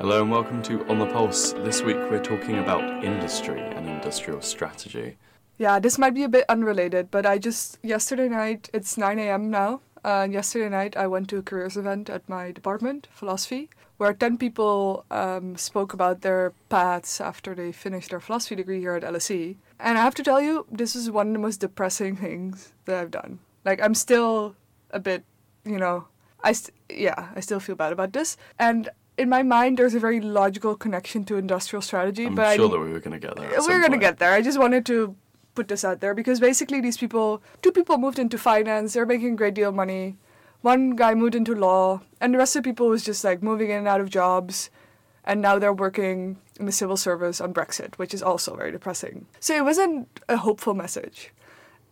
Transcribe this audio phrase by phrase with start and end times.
[0.00, 1.52] Hello and welcome to On the Pulse.
[1.52, 5.18] This week we're talking about industry and industrial strategy.
[5.58, 9.50] Yeah, this might be a bit unrelated, but I just yesterday night, it's 9 a.m.
[9.50, 9.82] now.
[10.02, 13.68] Uh, yesterday night, I went to a careers event at my department, philosophy,
[13.98, 18.94] where 10 people um, spoke about their paths after they finished their philosophy degree here
[18.94, 19.56] at LSE.
[19.78, 22.96] And I have to tell you, this is one of the most depressing things that
[22.98, 23.40] I've done.
[23.66, 24.56] Like, I'm still
[24.92, 25.24] a bit,
[25.62, 26.06] you know,
[26.42, 28.38] I st- yeah, I still feel bad about this.
[28.58, 28.88] And
[29.20, 32.26] in my mind, there's a very logical connection to industrial strategy.
[32.26, 33.50] I'm but sure I, that we were going to get there.
[33.68, 34.32] we're gonna get there.
[34.32, 35.14] I just wanted to
[35.54, 38.94] put this out there because basically these people, two people moved into finance.
[38.94, 40.16] They're making a great deal of money.
[40.62, 43.70] One guy moved into law, and the rest of the people was just like moving
[43.70, 44.70] in and out of jobs,
[45.24, 49.26] and now they're working in the civil service on Brexit, which is also very depressing.
[49.38, 51.32] So it wasn't a hopeful message.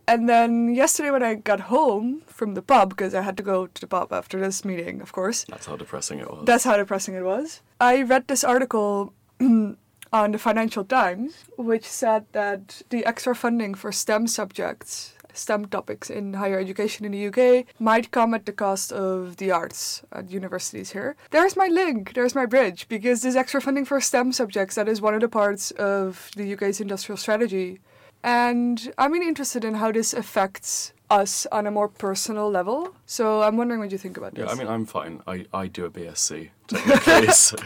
[0.09, 3.67] And then yesterday when I got home from the pub, because I had to go
[3.67, 6.45] to the pub after this meeting, of course, That's how depressing it was.
[6.45, 7.61] that's how depressing it was.
[7.79, 13.91] I read this article on the Financial Times, which said that the extra funding for
[13.91, 18.91] STEM subjects, STEM topics in higher education in the UK, might come at the cost
[18.91, 21.15] of the arts at universities here.
[21.29, 25.01] There's my link, there's my bridge, because this extra funding for STEM subjects, that is
[25.01, 27.79] one of the parts of the UK's industrial strategy.
[28.23, 32.95] And I'm really interested in how this affects us on a more personal level.
[33.05, 34.45] So I'm wondering what you think about this.
[34.45, 35.21] yeah, I mean, I'm fine.
[35.27, 37.57] I, I do a BSc, technically, so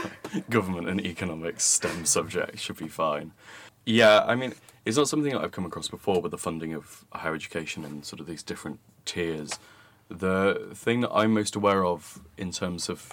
[0.50, 3.32] government and economics STEM subject should be fine.
[3.84, 7.04] Yeah, I mean, it's not something that I've come across before with the funding of
[7.12, 9.58] higher education and sort of these different tiers.
[10.08, 13.12] The thing that I'm most aware of in terms of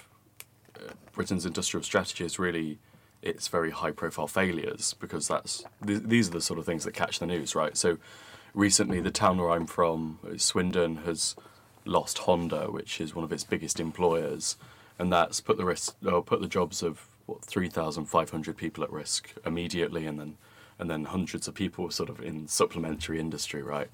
[0.74, 2.78] uh, Britain's industrial strategy is really
[3.26, 6.94] its very high profile failures because that's th- these are the sort of things that
[6.94, 7.76] catch the news, right?
[7.76, 7.98] So
[8.54, 11.36] recently, the town where I'm from, uh, Swindon, has
[11.84, 14.56] lost Honda, which is one of its biggest employers,
[14.98, 19.34] and that's put the risk, or put the jobs of what 3,500 people at risk
[19.44, 20.36] immediately, and then
[20.78, 23.88] and then hundreds of people sort of in supplementary industry, right?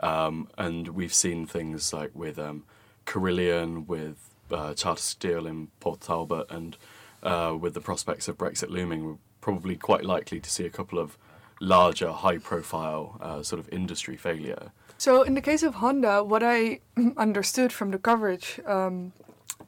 [0.00, 2.64] Um, and we've seen things like with um,
[3.04, 6.76] Carillion, with uh, Tata Steel in Port Talbot, and
[7.24, 10.98] uh, with the prospects of Brexit looming, we're probably quite likely to see a couple
[10.98, 11.18] of
[11.60, 14.72] larger, high-profile uh, sort of industry failure.
[14.98, 16.80] So, in the case of Honda, what I
[17.16, 19.12] understood from the coverage um,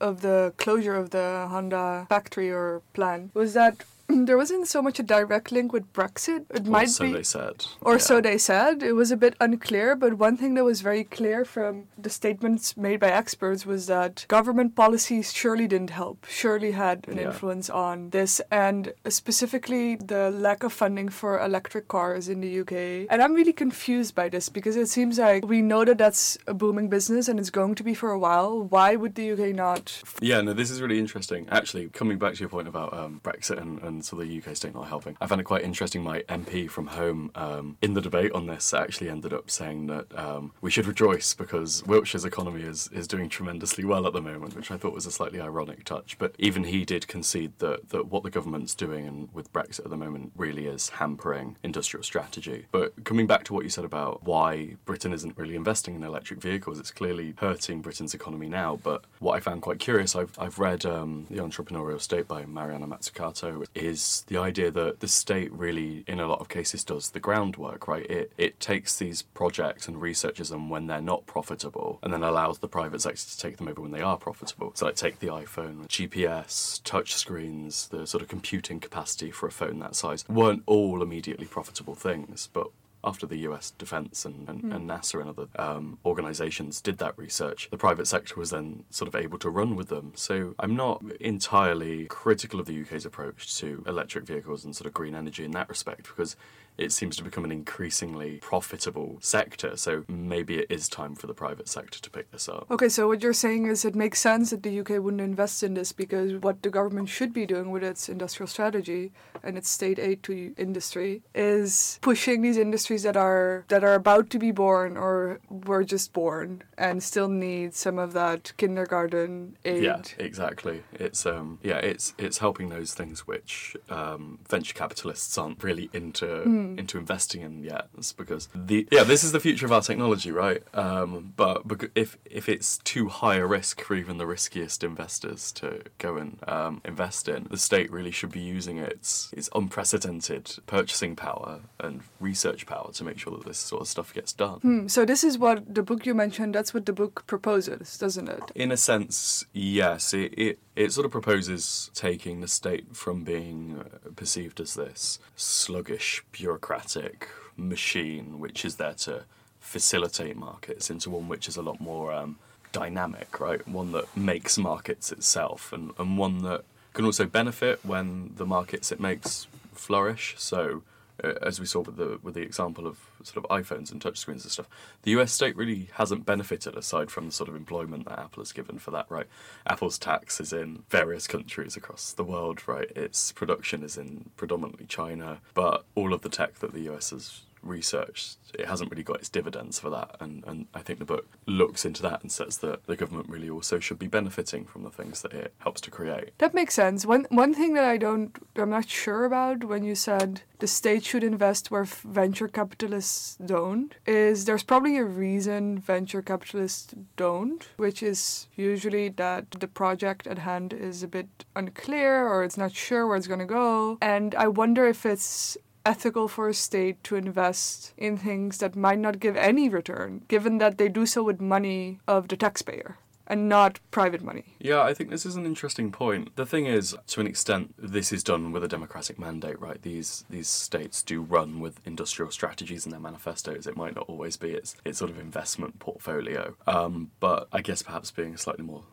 [0.01, 3.85] of the closure of the Honda factory or plant was that
[4.27, 6.45] there wasn't so much a direct link with Brexit.
[6.51, 7.13] It Or might so be.
[7.13, 7.67] they said.
[7.81, 7.99] Or Yeah.
[7.99, 8.83] so they said.
[8.83, 12.77] It was a bit unclear, but one thing that was very clear from the statements
[12.77, 17.27] made by experts was that government policies surely didn't help, surely had an Yeah.
[17.27, 23.07] influence on this, and specifically the lack of funding for electric cars in the UK.
[23.11, 26.55] And I'm really confused by this because it seems like we know that that's a
[26.55, 28.63] booming business and it's going to be for a while.
[28.63, 30.03] Why would the UK not?
[30.21, 31.47] Yeah, no, this is really interesting.
[31.51, 34.75] Actually, coming back to your point about um, Brexit and, and so the UK state
[34.75, 36.03] not helping, I found it quite interesting.
[36.03, 40.07] My MP from home um, in the debate on this actually ended up saying that
[40.17, 44.55] um, we should rejoice because Wiltshire's economy is, is doing tremendously well at the moment,
[44.55, 46.19] which I thought was a slightly ironic touch.
[46.19, 49.91] But even he did concede that, that what the government's doing and with Brexit at
[49.91, 52.67] the moment really is hampering industrial strategy.
[52.71, 56.41] But coming back to what you said about why Britain isn't really investing in electric
[56.41, 58.79] vehicles, it's clearly hurting Britain's economy now.
[58.83, 62.87] But what I found quite curious, I've, I've read um, The Entrepreneurial State by Mariana
[62.87, 67.21] Mazzucato, is the idea that the state really, in a lot of cases, does the
[67.21, 68.09] groundwork, right?
[68.11, 72.59] It, it takes these projects and researches them when they're not profitable and then allows
[72.59, 74.73] the private sector to take them over when they are profitable.
[74.75, 79.53] So, like, take the iPhone, GPS, touch screens, the sort of computing capacity for a
[79.53, 82.69] phone that size weren't all immediately profitable things, but
[83.07, 87.69] after the US defense and, and, and NASA and other um, organizations did that research,
[87.71, 90.13] the private sector was then sort of able to run with them.
[90.17, 94.95] So I'm not entirely critical of the UK's approach to electric vehicles and sort of
[94.95, 96.37] green energy in that respect because
[96.79, 99.77] it seems to become an increasingly profitable sector.
[99.77, 102.67] So maybe it is time for the private sector to pick this up.
[102.71, 105.75] Okay, so what you're saying is it makes sense that the UK wouldn't invest in
[105.75, 109.13] this because what the government should be doing with its industrial strategy
[109.43, 114.31] and its state aid to industry is pushing these industries that are that are about
[114.31, 119.83] to be born or were just born and still need some of that kindergarten aid.
[119.83, 120.83] Yeah, exactly.
[120.93, 126.43] It's um yeah, it's it's helping those things which um, venture capitalists aren't really into
[126.79, 127.89] into investing in yet.
[127.97, 130.63] It's because the yeah, this is the future of our technology, right?
[130.75, 131.63] Um, but
[131.95, 136.39] if if it's too high a risk for even the riskiest investors to go and
[136.49, 142.03] um, invest in, the state really should be using its its unprecedented purchasing power and
[142.21, 144.61] research power to make sure that this sort of stuff gets done.
[144.61, 146.55] Hmm, so this is what the book you mentioned.
[146.55, 148.53] That's what the book proposes, doesn't it?
[148.55, 150.15] In a sense, yes.
[150.15, 155.19] It, it it sort of proposes taking the state from being uh, perceived as this
[155.35, 159.25] sluggish, bureaucratic machine which is there to
[159.59, 162.39] facilitate markets into one which is a lot more um,
[162.73, 163.67] dynamic, right?
[163.67, 168.93] One that makes markets itself and, and one that can also benefit when the markets
[168.93, 170.35] it makes flourish.
[170.37, 170.83] So,
[171.25, 174.43] uh, as we saw with the with the example of sort of iPhones and touchscreens
[174.43, 174.69] and stuff,
[175.03, 175.33] the U.S.
[175.33, 178.91] state really hasn't benefited aside from the sort of employment that Apple has given for
[178.93, 179.07] that.
[179.09, 179.27] Right,
[179.67, 182.67] Apple's tax is in various countries across the world.
[182.69, 187.11] Right, its production is in predominantly China, but all of the tech that the U.S.
[187.11, 190.17] has research, it hasn't really got its dividends for that.
[190.21, 193.51] And, and I think the book looks into that and says that the government really
[193.51, 196.37] also should be benefiting from the things that it helps to create.
[196.39, 197.05] That makes sense.
[197.05, 201.05] One one thing that I don't, I'm not sure about when you said the state
[201.05, 208.03] should invest where venture capitalists don't, is there's probably a reason venture capitalists don't, which
[208.03, 213.07] is usually that the project at hand is a bit unclear or it's not sure
[213.07, 213.99] where it's going to go.
[214.01, 218.99] And I wonder if it's ethical for a state to invest in things that might
[218.99, 223.49] not give any return, given that they do so with money of the taxpayer and
[223.49, 224.45] not private money.
[224.59, 226.35] Yeah, I think this is an interesting point.
[226.37, 229.81] The thing is, to an extent, this is done with a democratic mandate, right?
[229.83, 233.67] These these states do run with industrial strategies in their manifestos.
[233.67, 237.83] It might not always be its its sort of investment portfolio, um, but I guess
[237.83, 238.85] perhaps being slightly more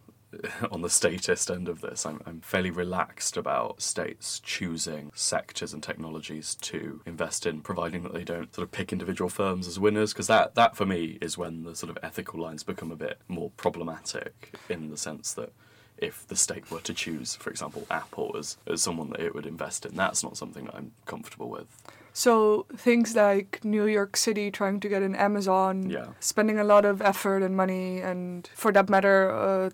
[0.71, 5.81] on the statist end of this, I'm, I'm fairly relaxed about states choosing sectors and
[5.83, 10.13] technologies to invest in, providing that they don't sort of pick individual firms as winners,
[10.13, 13.19] because that, that for me is when the sort of ethical lines become a bit
[13.27, 15.51] more problematic in the sense that
[15.97, 19.45] if the state were to choose, for example, Apple as, as someone that it would
[19.45, 21.67] invest in, that's not something that I'm comfortable with.
[22.15, 26.07] So things like New York City trying to get an Amazon, Yeah.
[26.19, 29.69] spending a lot of effort and money, and for that matter, uh,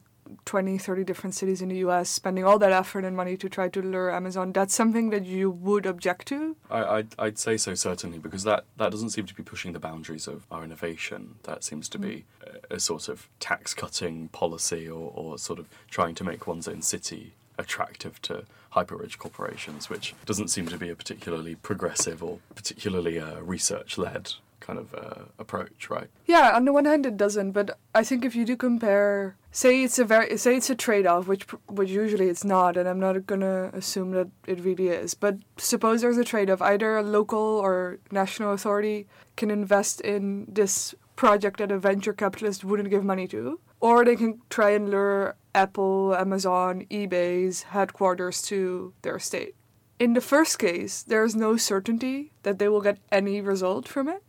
[0.45, 3.69] 20, 30 different cities in the US spending all that effort and money to try
[3.69, 6.55] to lure Amazon, that's something that you would object to?
[6.69, 9.79] I, I'd, I'd say so certainly because that, that doesn't seem to be pushing the
[9.79, 11.35] boundaries of our innovation.
[11.43, 12.25] That seems to be
[12.69, 16.67] a, a sort of tax cutting policy or, or sort of trying to make one's
[16.67, 22.23] own city attractive to hyper rich corporations, which doesn't seem to be a particularly progressive
[22.23, 24.33] or particularly uh, research led
[24.69, 26.09] kind of uh, approach, right?
[26.25, 29.83] Yeah, on the one hand it doesn't, but I think if you do compare, say
[29.83, 33.25] it's a very, say it's a trade-off, which which usually it's not, and I'm not
[33.25, 35.13] gonna assume that it really is.
[35.15, 40.93] But suppose there's a trade-off, either a local or national authority can invest in this
[41.15, 45.35] project that a venture capitalist wouldn't give money to, or they can try and lure
[45.55, 49.55] Apple, Amazon, eBay's headquarters to their state.
[49.99, 54.07] In the first case, there is no certainty that they will get any result from
[54.07, 54.23] it.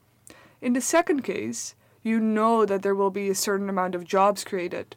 [0.60, 4.44] In the second case, you know that there will be a certain amount of jobs
[4.44, 4.96] created.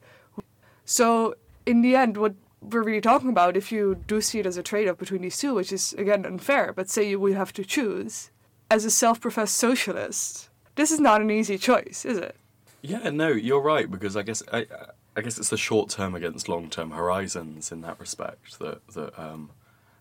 [0.86, 4.58] So, in the end, what we're really talking about, if you do see it as
[4.58, 7.54] a trade off between these two, which is again unfair, but say you would have
[7.54, 8.32] to choose,
[8.70, 12.36] as a self professed socialist, this is not an easy choice, is it?
[12.82, 14.66] Yeah, no, you're right because I guess I,
[15.16, 19.18] I guess it's the short term against long term horizons in that respect that that
[19.18, 19.52] um,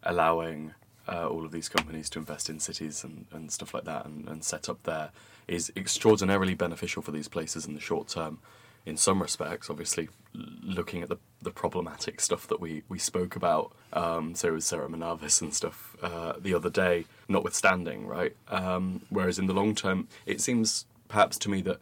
[0.03, 0.75] allowing
[1.09, 4.29] uh, all of these companies to invest in cities and, and stuff like that and,
[4.29, 5.11] and set up there
[5.53, 8.39] is extraordinarily beneficial for these places in the short term.
[8.85, 13.73] In some respects, obviously, looking at the, the problematic stuff that we, we spoke about,
[13.93, 18.35] um, so with Sarah Manavis and stuff uh, the other day, notwithstanding, right?
[18.49, 21.79] Um, whereas in the long term, it seems perhaps to me that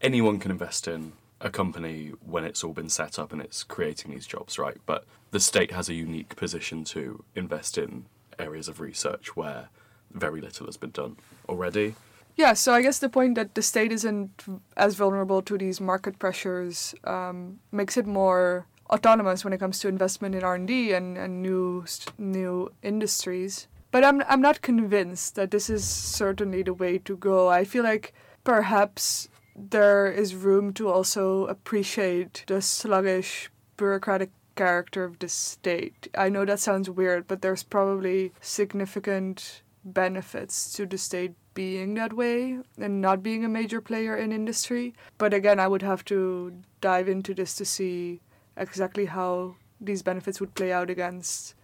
[0.00, 4.12] anyone can invest in a company when it's all been set up and it's creating
[4.12, 4.76] these jobs, right?
[4.86, 8.04] But the state has a unique position to invest in
[8.38, 9.68] areas of research where
[10.12, 11.16] very little has been done
[11.48, 11.96] already.
[12.36, 14.44] Yeah, so I guess the point that the state isn't
[14.76, 19.88] as vulnerable to these market pressures um, makes it more autonomous when it comes to
[19.88, 21.84] investment in R and D and new
[22.18, 23.68] new industries.
[23.92, 27.48] But I'm I'm not convinced that this is certainly the way to go.
[27.48, 28.12] I feel like
[28.42, 36.08] perhaps there is room to also appreciate the sluggish bureaucratic character of the state.
[36.16, 42.12] I know that sounds weird, but there's probably significant benefits to the state being that
[42.12, 44.94] way and not being a major player in industry.
[45.18, 48.20] But again, I would have to dive into this to see
[48.56, 51.54] exactly how these benefits would play out against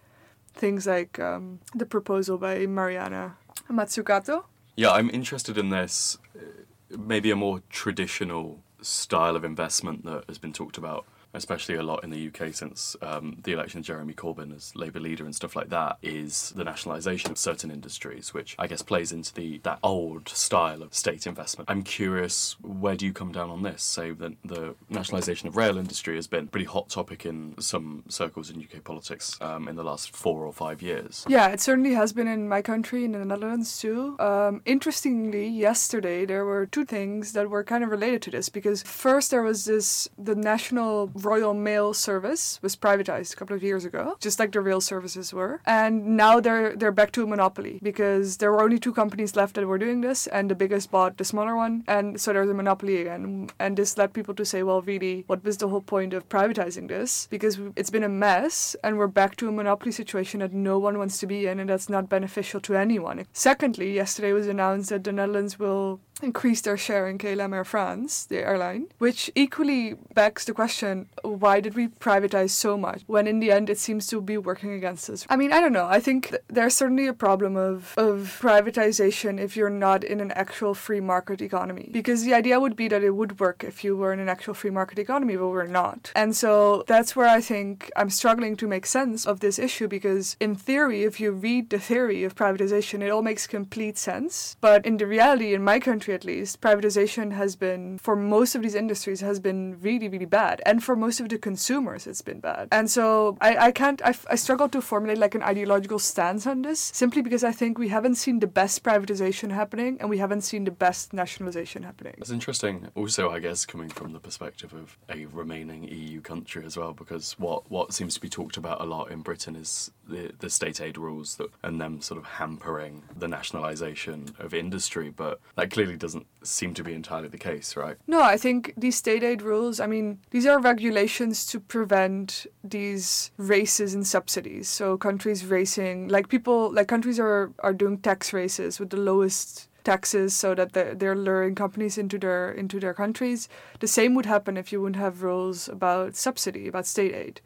[0.53, 3.37] things like um, the proposal by Mariana
[3.69, 4.43] Mazzucato.
[4.75, 10.37] Yeah, I'm interested in this, uh, maybe a more traditional style of investment that has
[10.37, 14.13] been talked about especially a lot in the UK since um, the election of Jeremy
[14.13, 18.55] Corbyn as Labour leader and stuff like that, is the nationalisation of certain industries, which
[18.59, 21.69] I guess plays into the that old style of state investment.
[21.69, 23.83] I'm curious, where do you come down on this?
[23.83, 28.03] Say that the nationalisation of rail industry has been a pretty hot topic in some
[28.07, 31.25] circles in UK politics um, in the last four or five years.
[31.27, 34.17] Yeah, it certainly has been in my country, in the Netherlands too.
[34.19, 38.83] Um, interestingly, yesterday there were two things that were kind of related to this because
[38.83, 43.85] first there was this the National Royal Mail Service was privatized a couple of years
[43.85, 47.79] ago, just like the rail services were, and now they're they're back to a monopoly
[47.83, 51.17] because there were only two companies left that were doing this, and the biggest bought
[51.17, 53.49] the smaller one, and so there's a monopoly again.
[53.59, 56.87] And this led people to say, well, really, what was the whole point of privatizing
[56.87, 57.27] this?
[57.29, 60.97] Because it's been a mess, and we're back to a monopoly situation that no one
[60.97, 63.25] wants to be in, and that's not beneficial to anyone.
[63.33, 68.25] Secondly, yesterday was announced that the Netherlands will increase their share in KLM Air France,
[68.25, 73.39] the airline, which equally begs the question why did we privatize so much when in
[73.39, 75.25] the end it seems to be working against us?
[75.29, 75.87] I mean, I don't know.
[75.87, 80.31] I think th- there's certainly a problem of, of privatization if you're not in an
[80.31, 81.89] actual free market economy.
[81.91, 84.53] Because the idea would be that it would work if you were in an actual
[84.53, 86.11] free market economy, but we're not.
[86.15, 90.35] And so that's where I think I'm struggling to make sense of this issue because,
[90.39, 94.57] in theory, if you read the theory of privatization, it all makes complete sense.
[94.61, 98.61] But in the reality, in my country at least, privatization has been, for most of
[98.61, 100.61] these industries, has been really, really bad.
[100.65, 102.67] And for most of the consumers, it's been bad.
[102.71, 106.61] And so I, I can't, I, I struggle to formulate like an ideological stance on
[106.61, 110.41] this simply because I think we haven't seen the best privatization happening and we haven't
[110.41, 112.15] seen the best nationalization happening.
[112.17, 112.87] That's interesting.
[112.95, 117.33] Also, I guess coming from the perspective of a remaining EU country as well, because
[117.39, 120.81] what, what seems to be talked about a lot in Britain is the, the state
[120.81, 125.95] aid rules that and them sort of hampering the nationalisation of industry, but that clearly
[126.01, 127.95] doesn't seem to be entirely the case, right?
[128.07, 133.31] No, I think these state aid rules, I mean, these are regulations to prevent these
[133.37, 134.67] races in subsidies.
[134.67, 139.69] So countries racing, like people, like countries are, are doing tax races with the lowest
[139.83, 143.47] taxes so that they're, they're luring companies into their into their countries.
[143.79, 147.41] The same would happen if you wouldn't have rules about subsidy, about state aid.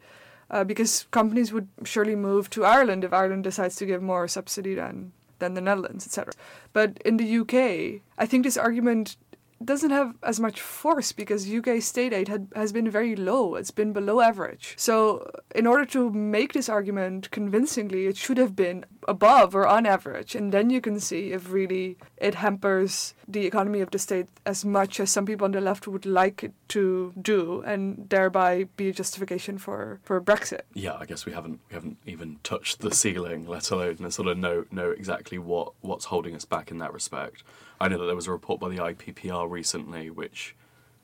[0.48, 4.76] Uh, because companies would surely move to Ireland if Ireland decides to give more subsidy
[4.76, 6.32] than than the Netherlands, etc.
[6.72, 9.16] But in the UK, I think this argument
[9.64, 13.54] doesn't have as much force because UK state aid had, has been very low.
[13.54, 14.74] It's been below average.
[14.76, 19.86] So, in order to make this argument convincingly, it should have been above or on
[19.86, 20.34] average.
[20.34, 24.64] And then you can see if really it hampers the economy of the state as
[24.64, 28.88] much as some people on the left would like it to do, and thereby be
[28.88, 30.62] a justification for, for Brexit.
[30.74, 34.38] Yeah, I guess we haven't we haven't even touched the ceiling, let alone sort of
[34.38, 37.42] know know exactly what what's holding us back in that respect.
[37.80, 40.54] I know that there was a report by the IPPR recently which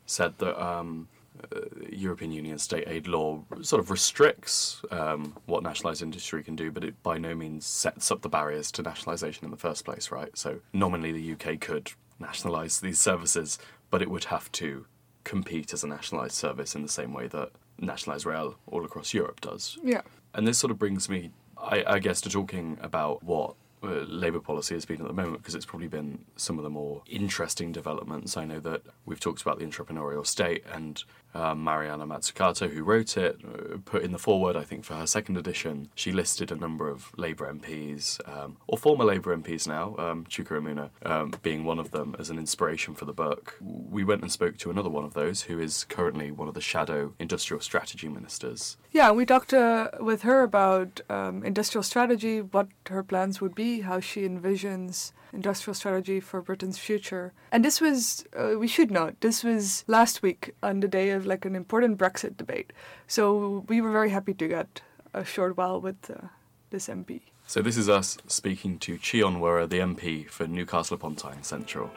[0.06, 1.08] said that um,
[1.54, 1.60] uh,
[1.90, 6.84] European Union state aid law sort of restricts um, what nationalised industry can do, but
[6.84, 10.36] it by no means sets up the barriers to nationalisation in the first place, right?
[10.36, 13.58] So nominally the UK could nationalise these services,
[13.90, 14.86] but it would have to
[15.24, 19.40] compete as a nationalised service in the same way that nationalised rail all across Europe
[19.40, 19.78] does.
[19.82, 20.02] Yeah.
[20.34, 24.40] And this sort of brings me, I, I guess, to talking about what uh, Labour
[24.40, 27.72] policy has been at the moment because it's probably been some of the more interesting
[27.72, 28.36] developments.
[28.36, 31.02] I know that we've talked about the entrepreneurial state and
[31.34, 35.06] um, Mariana Mazzucato, who wrote it, uh, put in the foreword, I think, for her
[35.06, 35.88] second edition.
[35.94, 40.60] She listed a number of Labour MPs, um, or former Labour MPs now, um, Chuka
[40.60, 43.56] Umunna um, being one of them, as an inspiration for the book.
[43.60, 46.60] We went and spoke to another one of those, who is currently one of the
[46.60, 48.76] shadow industrial strategy ministers.
[48.90, 53.80] Yeah, we talked uh, with her about um, industrial strategy, what her plans would be,
[53.80, 57.32] how she envisions industrial strategy for Britain's future.
[57.50, 61.26] And this was, uh, we should note, this was last week on the day of
[61.26, 62.72] like an important Brexit debate.
[63.06, 64.82] So we were very happy to get
[65.14, 66.28] a short while with uh,
[66.70, 67.22] this MP.
[67.46, 71.90] So this is us speaking to Chi Onwurah, the MP for Newcastle upon Tyne Central.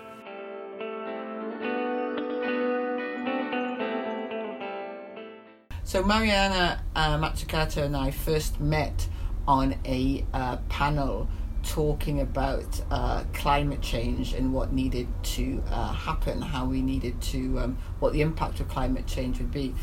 [5.83, 9.07] So Mariana uh, Mazzucato and I first met
[9.47, 11.29] on a uh, panel
[11.65, 17.59] talking about uh, climate change and what needed to uh, happen, how we needed to,
[17.59, 19.73] um, what the impact of climate change would be.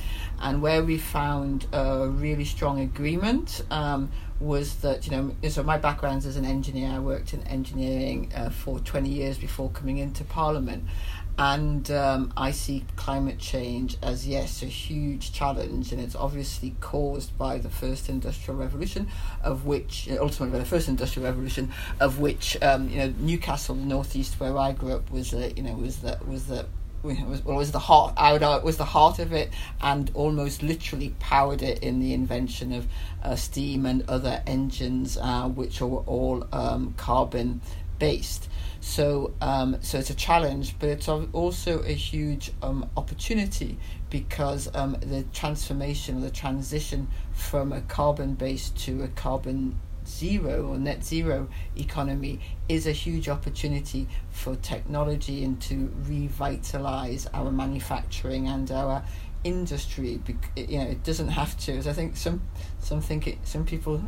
[0.40, 4.10] And where we found a really strong agreement um,
[4.40, 8.32] was that, you know, so my background is as an engineer, I worked in engineering
[8.34, 10.84] uh, for 20 years before coming into Parliament.
[11.38, 17.36] And um, I see climate change as, yes, a huge challenge, and it's obviously caused
[17.38, 19.08] by the first industrial revolution,
[19.42, 23.86] of which, ultimately by the first industrial revolution, of which, um, you know, Newcastle, the
[23.86, 26.66] northeast where I grew up, was, a, you know, was the, was the
[27.02, 31.62] was, well, was the heart out was the heart of it and almost literally powered
[31.62, 32.86] it in the invention of
[33.24, 37.60] uh, steam and other engines uh, which are all um, carbon
[37.98, 38.48] based
[38.82, 43.78] so um, so it's a challenge but it's also a huge um, opportunity
[44.10, 50.66] because um, the transformation or the transition from a carbon based to a carbon zero
[50.66, 58.48] or net zero economy is a huge opportunity for technology and to revitalize our manufacturing
[58.48, 59.04] and our
[59.44, 60.20] industry
[60.56, 62.40] you know it doesn't have to as i think some
[62.80, 64.02] some think it some people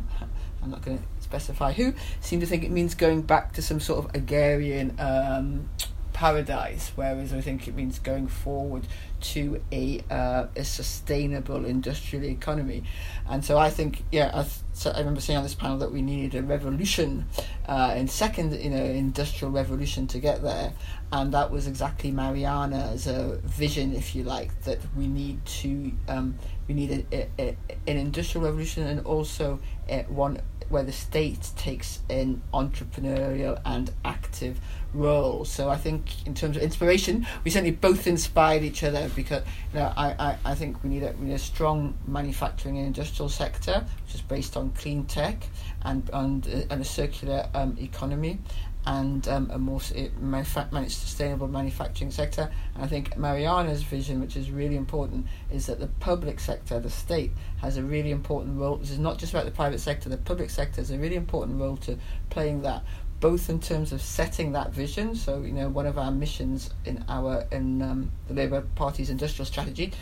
[0.61, 3.79] i'm not going to specify who seem to think it means going back to some
[3.79, 5.69] sort of agrarian um,
[6.15, 8.87] paradise, whereas I think it means going forward
[9.33, 12.83] to a uh, a sustainable industrial economy.
[13.29, 16.01] And so I think, yeah, I, so I remember saying on this panel that we
[16.01, 17.25] needed a revolution,
[17.67, 20.71] uh, second, you know, industrial revolution to get there,
[21.11, 26.37] and that was exactly Mariana's uh, vision, if you like, that we need to um,
[26.67, 27.57] we need a, a, a,
[27.87, 29.59] an industrial revolution and also
[29.89, 34.59] uh, one where the state takes an entrepreneurial and active
[34.93, 35.45] role.
[35.45, 39.43] So I think in terms of inspiration, we certainly both inspired each other because
[39.73, 42.87] you know I, I, I think we need a we need a strong manufacturing and
[42.87, 45.43] industrial sector which is based on clean tech
[45.83, 48.39] and and, uh, and a circular um, economy
[48.87, 52.51] and um, a more sustainable manufacturing sector.
[52.75, 56.89] And I think Mariana's vision, which is really important, is that the public sector, the
[56.89, 58.77] state, has a really important role.
[58.77, 61.59] This is not just about the private sector, the public sector has a really important
[61.59, 61.97] role to
[62.29, 62.83] playing that
[63.19, 65.15] both in terms of setting that vision.
[65.15, 69.45] So, you know, one of our missions in our in um, the Labour Party's industrial
[69.45, 69.93] strategy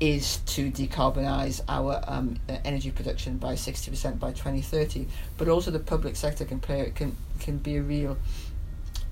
[0.00, 5.08] is to decarbonise our um, energy production by sixty percent by twenty thirty.
[5.36, 8.16] But also, the public sector can play can can be a real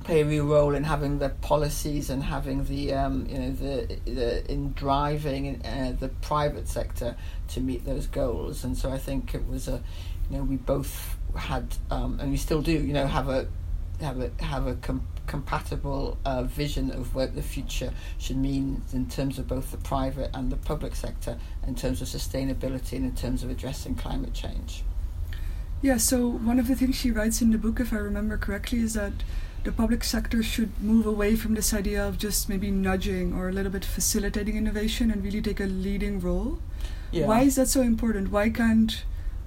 [0.05, 3.99] play a real role in having the policies and having the um, you know the
[4.05, 7.17] the in driving uh, the private sector
[7.49, 8.65] to meet those goals.
[8.65, 9.83] And so I think it was a
[10.31, 13.49] you know we both had um, and we still do you know have a
[14.01, 19.07] have a have a com- compatible uh, vision of what the future should mean in
[19.09, 23.15] terms of both the private and the public sector in terms of sustainability and in
[23.15, 24.83] terms of addressing climate change.
[25.83, 28.81] Yeah, so one of the things she writes in the book, if I remember correctly,
[28.81, 29.13] is that
[29.65, 33.53] the public sector should move away from this idea of just maybe nudging or a
[33.53, 36.61] little bit facilitating innovation and really take a leading role.
[37.11, 37.27] Yeah.
[37.27, 38.31] Why is that so important?
[38.31, 39.05] Why can't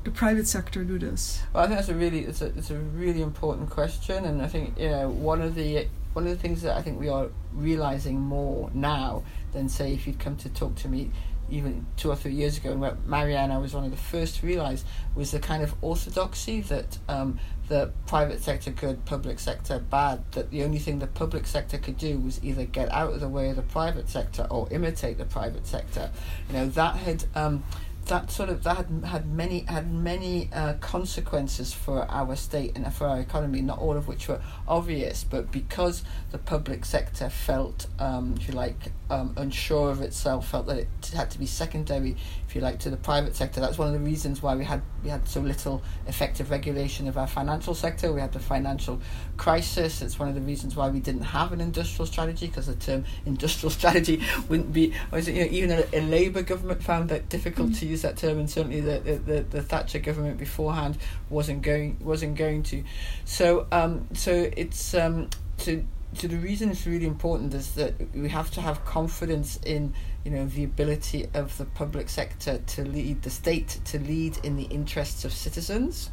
[0.09, 1.41] the private sector do this?
[1.53, 4.47] Well, I think that's a really it's a it's a really important question, and I
[4.47, 7.27] think you know one of the one of the things that I think we are
[7.53, 11.11] realizing more now than say if you'd come to talk to me
[11.51, 14.45] even two or three years ago, and what Mariana was one of the first to
[14.45, 14.83] realize
[15.15, 20.23] was the kind of orthodoxy that um, the private sector good, public sector bad.
[20.31, 23.29] That the only thing the public sector could do was either get out of the
[23.29, 26.09] way of the private sector or imitate the private sector.
[26.47, 27.25] You know that had.
[27.35, 27.63] Um,
[28.09, 32.91] that sort of that had, had many had many uh, consequences for our state and
[32.93, 33.61] for our economy.
[33.61, 38.53] Not all of which were obvious, but because the public sector felt, um, if you
[38.53, 42.15] like, um, unsure of itself, felt that it had to be secondary,
[42.47, 43.59] if you like, to the private sector.
[43.59, 47.17] That's one of the reasons why we had we had so little effective regulation of
[47.17, 48.11] our financial sector.
[48.11, 48.99] We had the financial
[49.37, 50.01] crisis.
[50.01, 53.05] It's one of the reasons why we didn't have an industrial strategy because the term
[53.25, 54.93] industrial strategy wouldn't be.
[55.11, 57.79] Was it, you know, even a, a Labour government found that difficult mm.
[57.79, 60.97] to use that term, and certainly the, the, the, the Thatcher government beforehand
[61.29, 62.83] wasn't going wasn't going to.
[63.25, 68.29] So um, so it's um, to so the reason it's really important is that we
[68.29, 69.93] have to have confidence in
[70.25, 74.55] you know the ability of the public sector to lead the state to lead in
[74.57, 76.09] the interests of citizens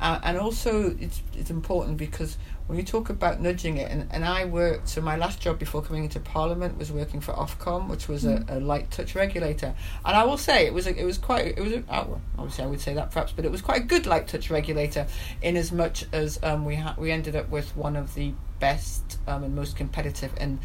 [0.00, 4.24] uh, and also it's it's important because when you talk about nudging it and, and
[4.24, 8.08] I worked so my last job before coming into parliament was working for Ofcom which
[8.08, 8.56] was a, mm.
[8.56, 9.74] a light touch regulator
[10.04, 12.64] and I will say it was a, it was quite it was a, oh, obviously
[12.64, 15.06] I would say that perhaps but it was quite a good light touch regulator
[15.42, 19.18] in as much as um, we ha- we ended up with one of the best
[19.26, 20.58] um, and most competitive and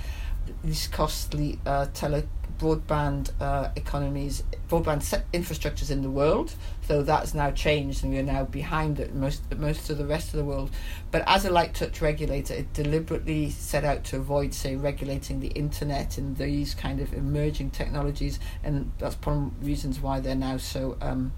[0.64, 2.24] least costly uh, tele
[2.60, 5.02] broadband uh, economies, broadband
[5.34, 6.54] infrastructures in the world.
[6.82, 10.34] So that's now changed, and we are now behind it, most most of the rest
[10.34, 10.70] of the world.
[11.12, 15.48] But as a light touch regulator, it deliberately set out to avoid, say, regulating the
[15.50, 20.36] internet and these kind of emerging technologies, and that's one of the reasons why they're
[20.36, 20.98] now so.
[21.02, 21.32] Um,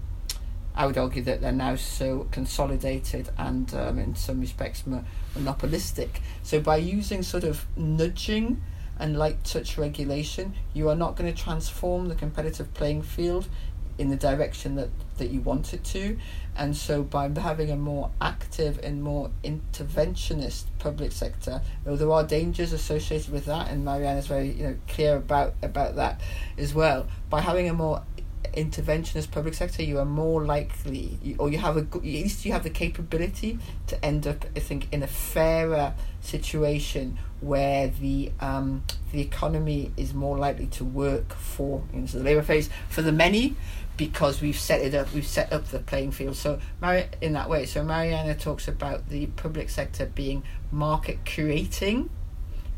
[0.74, 6.22] I would argue that they're now so consolidated and, um, in some respects, mo- monopolistic.
[6.42, 8.62] So by using sort of nudging
[8.98, 13.48] and light touch regulation, you are not going to transform the competitive playing field.
[13.98, 16.18] in the direction that, that you want it to.
[16.56, 22.24] And so by having a more active and more interventionist public sector, though there are
[22.24, 26.20] dangers associated with that, and Marianne is very you know clear about about that
[26.58, 27.06] as well.
[27.30, 28.02] By having a more
[28.50, 32.62] interventionist public sector, you are more likely, or you have a at least you have
[32.62, 39.20] the capability to end up, I think, in a fairer situation where the um, the
[39.20, 43.56] economy is more likely to work for know, so the labour phase for the many
[43.96, 46.36] because we've set it up we've set up the playing field.
[46.36, 52.08] So Mari- in that way so Mariana talks about the public sector being market creating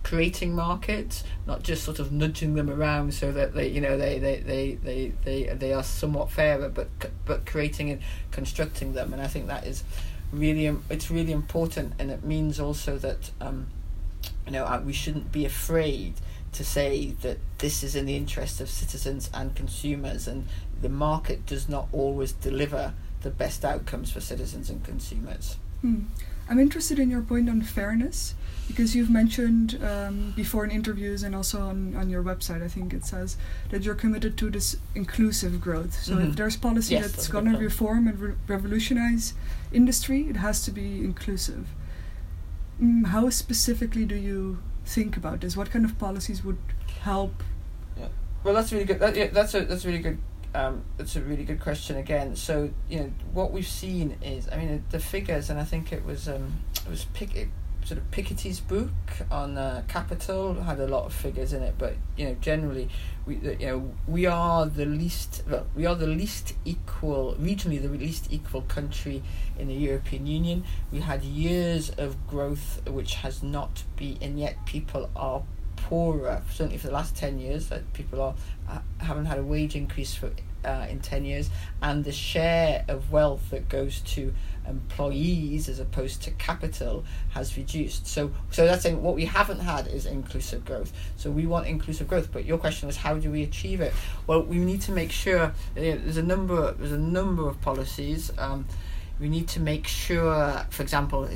[0.04, 4.18] creating markets not just sort of nudging them around so that they you know they
[4.18, 6.88] they they they, they, they are somewhat fairer but
[7.24, 9.12] but creating and constructing them.
[9.12, 9.84] And I think that is
[10.32, 11.94] really it's really important.
[11.98, 13.66] And it means also that um,
[14.46, 16.14] you know, we shouldn't be afraid
[16.52, 20.46] to say that this is in the interest of citizens and consumers, and
[20.80, 25.56] the market does not always deliver the best outcomes for citizens and consumers.
[25.84, 26.04] Hmm.
[26.48, 28.34] I'm interested in your point on fairness
[28.66, 32.94] because you've mentioned um, before in interviews and also on, on your website, I think
[32.94, 33.36] it says
[33.68, 36.02] that you're committed to this inclusive growth.
[36.02, 36.30] So mm-hmm.
[36.30, 39.34] if there's policy yes, that's, going to reform and re- revolutionize
[39.72, 41.68] industry, it has to be inclusive.
[42.82, 45.54] Mm, how specifically do you think about this?
[45.54, 46.58] What kind of policies would
[47.02, 47.42] help?
[47.98, 48.08] Yeah.
[48.42, 49.00] Well, that's really good.
[49.00, 50.16] That, yeah, that's a that's a really good.
[50.54, 52.36] Um, that's a really good question again.
[52.36, 56.04] So you know what we've seen is, I mean, the figures, and I think it
[56.04, 57.48] was um, it was pick
[57.84, 58.88] sort of Piketty's book
[59.30, 62.88] on uh, capital had a lot of figures in it, but you know generally
[63.26, 67.88] we you know we are the least well, we are the least equal regionally the
[67.88, 69.22] least equal country
[69.58, 70.64] in the European Union.
[70.90, 75.42] We had years of growth which has not been, and yet people are
[75.88, 76.42] poorer.
[76.50, 78.34] Certainly for the last ten years, that people are
[78.68, 80.30] uh, haven't had a wage increase for
[80.64, 81.50] uh, in ten years,
[81.82, 84.32] and the share of wealth that goes to
[84.66, 88.06] employees as opposed to capital has reduced.
[88.06, 90.92] So so that's saying what we haven't had is inclusive growth.
[91.16, 93.92] So we want inclusive growth, but your question was how do we achieve it?
[94.26, 97.60] Well, we need to make sure you know, there's a number there's a number of
[97.60, 98.32] policies.
[98.38, 98.66] Um,
[99.20, 101.28] we need to make sure, for example,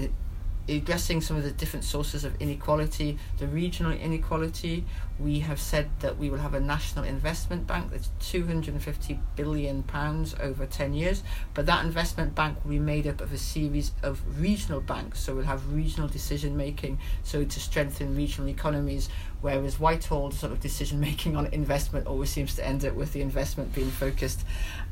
[0.68, 4.85] addressing some of the different sources of inequality, the regional inequality.
[5.18, 10.35] We have said that we will have a national investment bank that's 250 billion pounds
[10.40, 11.22] over 10 years,
[11.54, 15.20] but that investment bank will be made up of a series of regional banks.
[15.20, 19.09] So we'll have regional decision making, so to strengthen regional economies,
[19.40, 23.20] whereas Whitehall sort of decision making on investment always seems to end up with the
[23.20, 24.44] investment being focused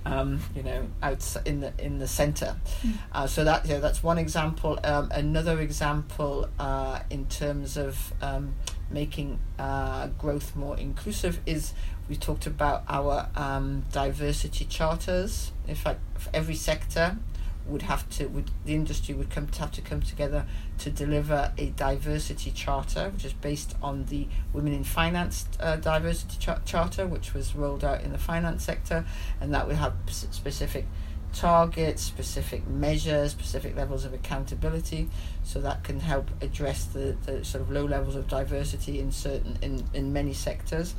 [0.07, 2.57] um, you know, out in the in the centre.
[2.83, 2.93] Mm.
[3.13, 4.79] Uh, so that yeah, that's one example.
[4.85, 8.55] Um, another example uh, in terms of um,
[8.91, 11.73] making uh, growth more inclusive is
[12.09, 15.53] we talked about our um, diversity charters.
[15.67, 16.01] In fact,
[16.33, 17.19] every sector
[17.67, 20.47] would have to would the industry would come to have to come together
[20.79, 26.37] to deliver a diversity charter which is based on the women in finance uh, diversity
[26.39, 29.05] char- charter which was rolled out in the finance sector
[29.41, 30.87] and that would have specific
[31.33, 35.09] targets specific measures specific levels of accountability
[35.43, 39.59] so that can help address the, the sort of low levels of diversity in certain
[39.61, 40.95] in, in many sectors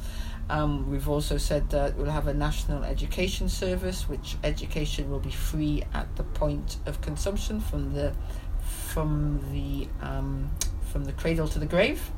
[0.49, 5.31] um, we've also said that we'll have a national education service, which education will be
[5.31, 8.13] free at the point of consumption from the
[8.61, 10.49] from the um,
[10.91, 12.11] from the cradle to the grave.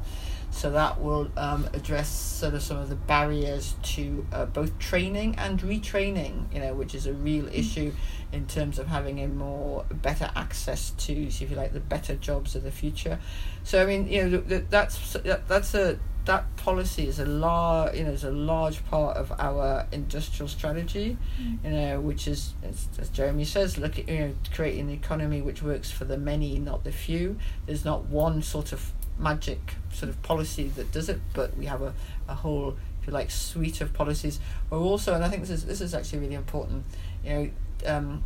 [0.51, 5.35] So that will um, address sort of some of the barriers to uh, both training
[5.37, 7.57] and retraining, you know, which is a real mm.
[7.57, 7.93] issue
[8.31, 12.55] in terms of having a more better access to, if you like, the better jobs
[12.55, 13.19] of the future.
[13.63, 15.15] So I mean, you know, that's
[15.47, 19.87] that's a that policy is a large, you know, is a large part of our
[19.91, 21.63] industrial strategy, mm.
[21.63, 25.41] you know, which is, as, as Jeremy says, look at you know, creating an economy
[25.41, 27.37] which works for the many, not the few.
[27.65, 31.81] There's not one sort of magic sort of policy that does it, but we have
[31.81, 31.93] a,
[32.27, 34.39] a whole, if you like, suite of policies.
[34.69, 36.85] We're also, and I think this is this is actually really important,
[37.23, 37.49] you know.
[37.85, 38.23] Um,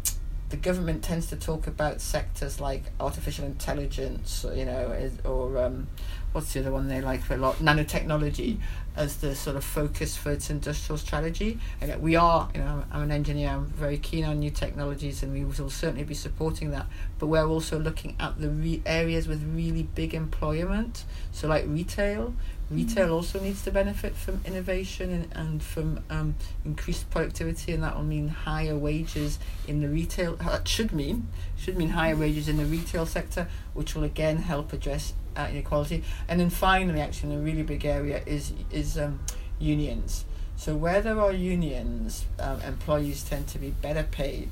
[0.54, 5.88] the government tends to talk about sectors like artificial intelligence, you know, or um,
[6.32, 7.56] what's the other one they like a lot?
[7.56, 8.60] Nanotechnology
[8.96, 11.58] as the sort of focus for its industrial strategy.
[11.82, 15.34] And we are you know I'm an engineer I'm very keen on new technologies and
[15.34, 16.86] we will certainly be supporting that.
[17.18, 21.04] But we're also looking at the re- areas with really big employment.
[21.32, 22.36] So like retail
[22.74, 27.96] retail also needs to benefit from innovation and, and from um, increased productivity and that
[27.96, 32.58] will mean higher wages in the retail that should mean should mean higher wages in
[32.58, 36.04] the retail sector which will again help address inequality.
[36.28, 39.20] And then finally, actually, a really big area is is um,
[39.60, 40.26] unions.
[40.56, 44.50] So where there are unions, um, employees tend to be better paid,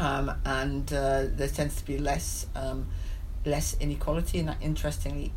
[0.00, 2.86] um, and uh, there tends to be less um,
[3.44, 5.32] less inequality and that, interestingly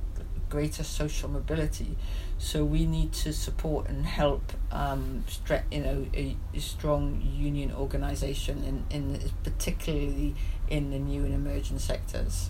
[0.49, 1.95] greater social mobility.
[2.37, 7.71] So we need to support and help, um, stre- you know, a, a strong union
[7.71, 10.35] organisation in, in particularly
[10.69, 12.49] in the new and emerging sectors.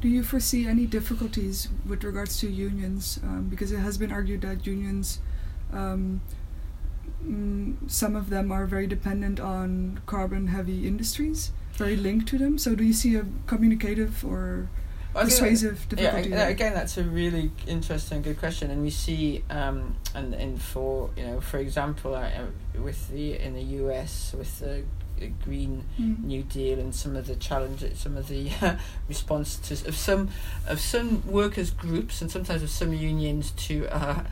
[0.00, 3.20] Do you foresee any difficulties with regards to unions?
[3.22, 5.20] Um, because it has been argued that unions,
[5.72, 6.20] um,
[7.24, 12.58] mm, some of them are very dependent on carbon-heavy industries, very linked to them.
[12.58, 14.68] So do you see a communicative or
[15.14, 16.30] persuasive difficulty?
[16.30, 21.10] Yeah, again, that's a really interesting, good question, and we see, um, and and for
[21.16, 22.30] you know, for example, uh,
[22.78, 24.34] with the in the U.S.
[24.36, 24.84] with the
[25.44, 26.22] Green mm.
[26.24, 28.76] New Deal and some of the challenges, some of the uh,
[29.08, 30.28] responses of some
[30.66, 34.22] of some workers groups and sometimes of some unions to uh,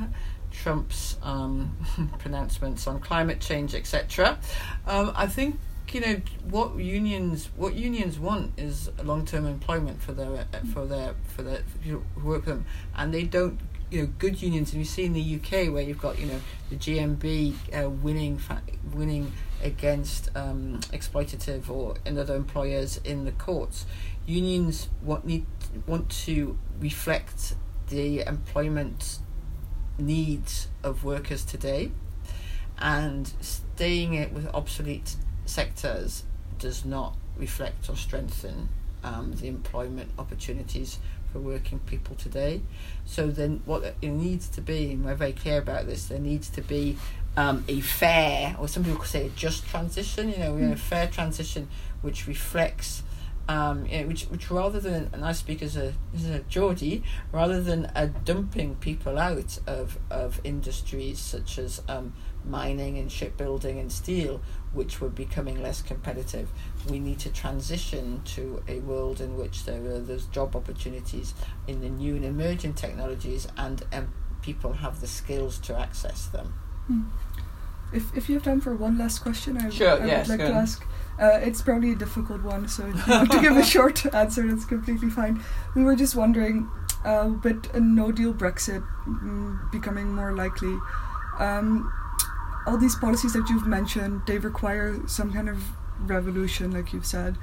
[0.51, 1.77] Trump's um,
[2.19, 4.39] pronouncements on climate change, etc.
[4.87, 5.59] Um, I think
[5.95, 10.87] you know what unions what unions want is long term employment for their uh, for
[10.87, 14.73] their for their who work for them, and they don't you know good unions.
[14.73, 18.39] And you see in the UK where you've got you know the GMB uh, winning
[18.39, 23.87] fa- winning against um, exploitative or other employers in the courts.
[24.27, 25.47] Unions want need
[25.87, 27.55] want to reflect
[27.89, 29.19] the employment
[29.99, 31.91] needs of workers today,
[32.79, 35.17] and staying it with obsolete
[35.53, 36.25] sectors
[36.59, 38.69] does not reflect or strengthen
[39.05, 40.99] um, the employment opportunities
[41.33, 42.63] for working people today.
[43.05, 46.49] So then, what it needs to be, and we're very clear about this, there needs
[46.51, 46.97] to be
[47.37, 50.31] um, a fair, or some people could say a just transition.
[50.31, 50.73] You know, we mm.
[50.73, 51.69] a fair transition
[52.01, 53.03] which reflects.
[53.49, 57.03] Um, you which, which rather than, and I speak as a, as a Geordie,
[57.33, 63.81] rather than uh, dumping people out of, of industries such as um, mining and shipbuilding
[63.81, 64.41] and steel,
[64.73, 66.51] which were becoming less competitive.
[66.89, 71.35] We need to transition to a world in which there are those job opportunities
[71.67, 76.55] in the new and emerging technologies, and um, people have the skills to access them.
[76.87, 77.03] Hmm.
[77.93, 80.49] If if you have time for one last question, I, sure, I yes, would like
[80.49, 80.85] to ask.
[81.23, 84.45] Uh, it's probably a difficult one, so if you have to give a short answer,
[84.49, 85.41] that's completely fine.
[85.77, 86.69] We were just wondering,
[87.05, 90.77] uh, with a no deal Brexit mm, becoming more likely,
[91.39, 91.93] um,
[92.67, 95.63] all these policies that you've mentioned, they require some kind of
[96.01, 97.39] revolution, like you've said.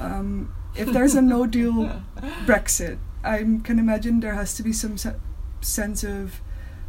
[0.00, 1.72] Um, if there's a no deal
[2.46, 5.16] Brexit, I can imagine there has to be some se-
[5.60, 6.40] sense of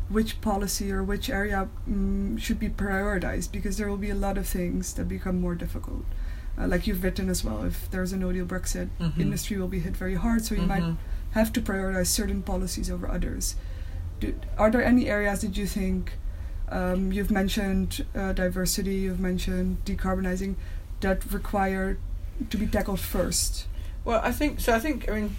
[0.08, 4.38] which policy or which area um, should be prioritized because there will be a lot
[4.38, 6.06] of things that become more difficult.
[6.60, 9.22] Uh, like you've written as well, if there's a no deal Brexit, mm-hmm.
[9.22, 10.70] industry will be hit very hard, so you mm-hmm.
[10.90, 10.98] might
[11.32, 13.56] have to prioritize certain policies over others.
[14.20, 16.14] Do, are there any areas that you think?
[16.68, 20.56] Um, you've mentioned uh, diversity, you've mentioned decarbonizing
[21.00, 21.98] that require
[22.50, 23.66] to be tackled first.
[24.04, 24.74] Well, I think so.
[24.74, 25.36] I think I mean,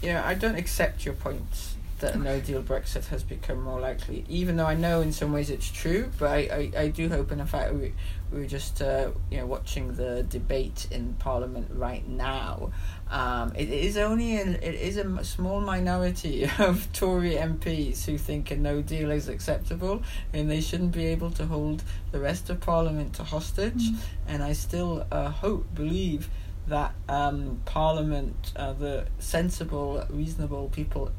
[0.00, 3.80] you know, I don't accept your points that a no deal Brexit has become more
[3.80, 6.10] likely, even though I know in some ways it's true.
[6.18, 7.94] But I, I, I do hope, and in fact, we,
[8.30, 12.70] we were just uh, you know watching the debate in Parliament right now.
[13.10, 18.50] Um, it is only an, it is a small minority of Tory MPs who think
[18.50, 22.60] a no deal is acceptable, and they shouldn't be able to hold the rest of
[22.60, 23.90] Parliament to hostage.
[23.90, 23.96] Mm.
[24.28, 26.28] And I still uh, hope, believe
[26.68, 31.10] that um, Parliament, uh, the sensible, reasonable people,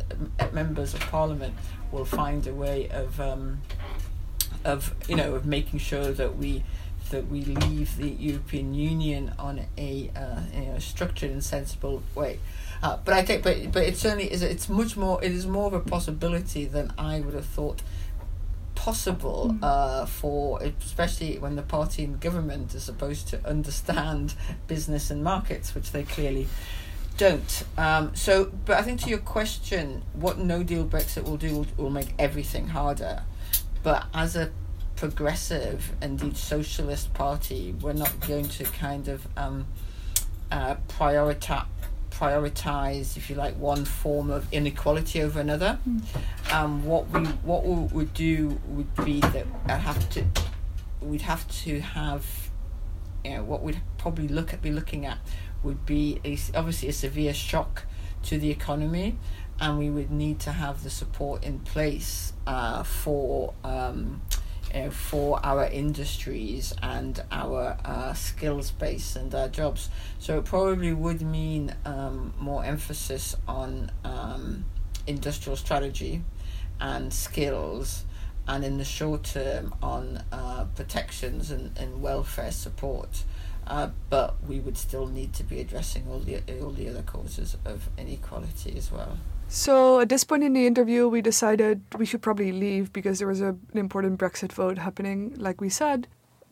[0.51, 1.55] members of Parliament,
[1.91, 3.61] will find a way of, um,
[4.63, 6.63] of you know, of making sure that we
[7.09, 12.39] that we leave the European Union on a uh, you know, structured and sensible way.
[12.81, 14.41] Uh, but I think, but but it certainly is.
[14.41, 15.23] It's much more.
[15.23, 17.81] It is more of a possibility than I would have thought
[18.83, 19.59] possible mm.
[19.63, 24.35] uh, for especially when the party in government is supposed to understand
[24.67, 26.47] business and markets, which they clearly
[27.17, 27.63] don't.
[27.77, 31.67] Um, so, but I think to your question, what no deal Brexit will do will,
[31.77, 33.23] will make everything harder.
[33.83, 34.51] But as a
[34.97, 39.65] progressive, indeed socialist party, we're not going to kind of um,
[40.51, 41.67] uh, prioritize
[42.13, 45.79] prioritize, if you like, one form of inequality over another.
[45.87, 46.53] Mm.
[46.53, 50.25] Um, what we what we would do would be that I have to
[51.01, 52.25] we'd have to have
[53.23, 55.17] you know what we'd probably look at be looking at
[55.63, 57.85] would be a, obviously a severe shock
[58.23, 59.17] to the economy
[59.59, 64.21] and we would need to have the support in place uh, for um,
[64.73, 69.89] uh, for our industries and our uh, skills base and our jobs.
[70.19, 74.65] So it probably would mean um, more emphasis on um,
[75.07, 76.23] industrial strategy
[76.79, 78.05] and skills
[78.47, 83.23] and in the short term on uh, protections and, and welfare support.
[83.65, 87.55] Uh, but we would still need to be addressing all the all the other causes
[87.63, 89.17] of inequality as well.
[89.55, 93.27] So at this point in the interview, we decided we should probably leave because there
[93.27, 96.07] was a, an important Brexit vote happening, like we said.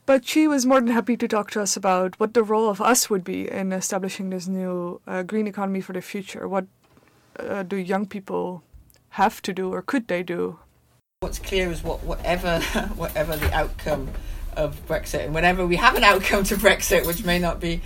[0.06, 2.80] But she was more than happy to talk to us about what the role of
[2.80, 6.48] us would be in establishing this new uh, green economy for the future.
[6.48, 6.68] What
[7.40, 8.62] uh, do young people
[9.10, 10.60] have to do, or could they do?
[11.22, 12.60] What's clear is what whatever
[12.96, 14.10] whatever the outcome
[14.56, 17.82] of Brexit, and whenever we have an outcome to Brexit, which may not be,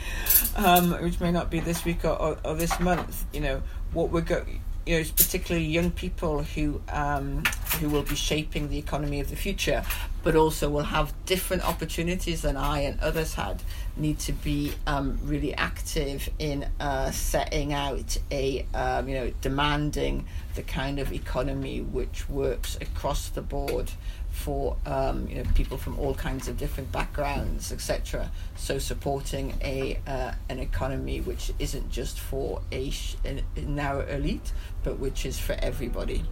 [0.58, 3.62] um, which may not be this week or, or, or this month, you know,
[3.94, 7.44] what we're going you know, particularly young people who um,
[7.80, 9.84] who will be shaping the economy of the future,
[10.24, 13.64] but also will have different opportunities than I and others had.
[13.98, 20.26] Need to be um, really active in uh, setting out a um, you know demanding
[20.54, 23.92] the kind of economy which works across the board
[24.36, 28.30] for um, you know people from all kinds of different backgrounds, etc.
[28.56, 34.52] So supporting a uh, an economy which isn't just for a, sh- a narrow elite,
[34.84, 36.24] but which is for everybody.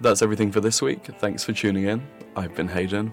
[0.00, 1.06] That's everything for this week.
[1.18, 2.06] Thanks for tuning in.
[2.36, 3.12] I've been Hayden.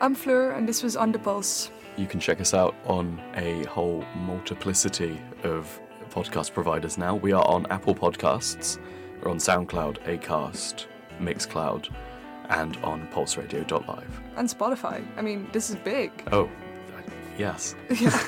[0.00, 1.70] I'm Fleur, and this was On the Pulse.
[1.96, 7.14] You can check us out on a whole multiplicity of podcast providers now.
[7.14, 8.78] We are on Apple Podcasts,
[9.22, 10.86] we're on SoundCloud, Acast,
[11.18, 11.88] Mixcloud
[12.50, 14.20] and on pulseradio.live.
[14.36, 15.04] And Spotify.
[15.16, 16.10] I mean, this is big.
[16.32, 16.48] Oh,
[17.38, 17.74] yes.
[18.00, 18.18] Yeah.